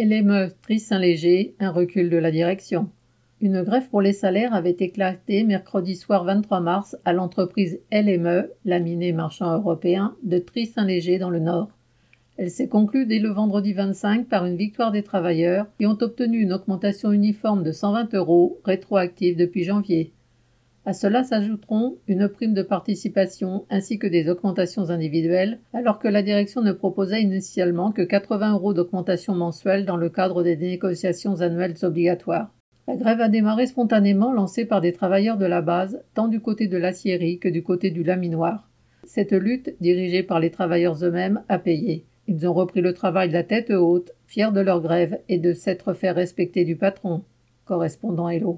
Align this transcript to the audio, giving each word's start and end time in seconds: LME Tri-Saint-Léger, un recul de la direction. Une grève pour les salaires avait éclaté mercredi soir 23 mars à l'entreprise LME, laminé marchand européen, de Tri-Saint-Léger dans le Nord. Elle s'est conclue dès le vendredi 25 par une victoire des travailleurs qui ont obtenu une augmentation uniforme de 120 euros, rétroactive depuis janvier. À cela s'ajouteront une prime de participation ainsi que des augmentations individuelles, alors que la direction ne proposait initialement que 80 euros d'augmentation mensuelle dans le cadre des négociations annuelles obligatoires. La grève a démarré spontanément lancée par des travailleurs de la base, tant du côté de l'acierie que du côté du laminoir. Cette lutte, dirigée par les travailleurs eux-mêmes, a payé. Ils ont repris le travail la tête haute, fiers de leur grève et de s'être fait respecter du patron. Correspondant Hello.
LME 0.00 0.52
Tri-Saint-Léger, 0.62 1.56
un 1.58 1.72
recul 1.72 2.08
de 2.08 2.18
la 2.18 2.30
direction. 2.30 2.88
Une 3.40 3.64
grève 3.64 3.88
pour 3.88 4.00
les 4.00 4.12
salaires 4.12 4.54
avait 4.54 4.76
éclaté 4.78 5.42
mercredi 5.42 5.96
soir 5.96 6.22
23 6.22 6.60
mars 6.60 6.96
à 7.04 7.12
l'entreprise 7.12 7.80
LME, 7.90 8.48
laminé 8.64 9.10
marchand 9.10 9.52
européen, 9.52 10.14
de 10.22 10.38
Tri-Saint-Léger 10.38 11.18
dans 11.18 11.30
le 11.30 11.40
Nord. 11.40 11.72
Elle 12.36 12.50
s'est 12.50 12.68
conclue 12.68 13.06
dès 13.06 13.18
le 13.18 13.30
vendredi 13.30 13.72
25 13.72 14.28
par 14.28 14.46
une 14.46 14.56
victoire 14.56 14.92
des 14.92 15.02
travailleurs 15.02 15.66
qui 15.80 15.86
ont 15.86 15.98
obtenu 16.00 16.38
une 16.38 16.52
augmentation 16.52 17.10
uniforme 17.10 17.64
de 17.64 17.72
120 17.72 18.14
euros, 18.14 18.60
rétroactive 18.64 19.36
depuis 19.36 19.64
janvier. 19.64 20.12
À 20.88 20.94
cela 20.94 21.22
s'ajouteront 21.22 21.98
une 22.08 22.30
prime 22.30 22.54
de 22.54 22.62
participation 22.62 23.66
ainsi 23.68 23.98
que 23.98 24.06
des 24.06 24.30
augmentations 24.30 24.88
individuelles, 24.88 25.58
alors 25.74 25.98
que 25.98 26.08
la 26.08 26.22
direction 26.22 26.62
ne 26.62 26.72
proposait 26.72 27.20
initialement 27.20 27.92
que 27.92 28.00
80 28.00 28.54
euros 28.54 28.72
d'augmentation 28.72 29.34
mensuelle 29.34 29.84
dans 29.84 29.98
le 29.98 30.08
cadre 30.08 30.42
des 30.42 30.56
négociations 30.56 31.42
annuelles 31.42 31.74
obligatoires. 31.82 32.54
La 32.86 32.96
grève 32.96 33.20
a 33.20 33.28
démarré 33.28 33.66
spontanément 33.66 34.32
lancée 34.32 34.64
par 34.64 34.80
des 34.80 34.94
travailleurs 34.94 35.36
de 35.36 35.44
la 35.44 35.60
base, 35.60 36.02
tant 36.14 36.26
du 36.26 36.40
côté 36.40 36.68
de 36.68 36.78
l'acierie 36.78 37.38
que 37.38 37.50
du 37.50 37.62
côté 37.62 37.90
du 37.90 38.02
laminoir. 38.02 38.66
Cette 39.04 39.32
lutte, 39.32 39.74
dirigée 39.82 40.22
par 40.22 40.40
les 40.40 40.50
travailleurs 40.50 41.04
eux-mêmes, 41.04 41.42
a 41.50 41.58
payé. 41.58 42.06
Ils 42.28 42.48
ont 42.48 42.54
repris 42.54 42.80
le 42.80 42.94
travail 42.94 43.30
la 43.30 43.44
tête 43.44 43.70
haute, 43.70 44.12
fiers 44.26 44.52
de 44.52 44.60
leur 44.60 44.80
grève 44.80 45.20
et 45.28 45.36
de 45.36 45.52
s'être 45.52 45.92
fait 45.92 46.12
respecter 46.12 46.64
du 46.64 46.76
patron. 46.76 47.24
Correspondant 47.66 48.30
Hello. 48.30 48.56